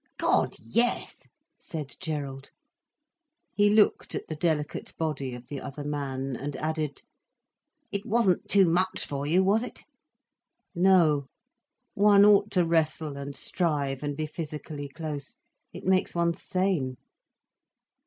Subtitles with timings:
[0.17, 1.27] "God, yes,"
[1.59, 2.49] said Gerald.
[3.53, 7.03] He looked at the delicate body of the other man, and added:
[7.91, 9.83] "It wasn't too much for you, was it?"
[10.73, 11.27] "No.
[11.93, 15.37] One ought to wrestle and strive and be physically close.
[15.71, 16.97] It makes one sane."